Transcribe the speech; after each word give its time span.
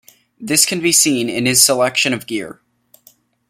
This 0.39 0.65
can 0.65 0.81
be 0.81 0.91
seen 0.91 1.29
in 1.29 1.45
his 1.45 1.61
selection 1.61 2.11
of 2.11 2.25
gear. 2.25 2.59